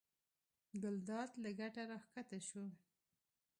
[0.81, 2.65] ګلداد له کټه راکښته شو.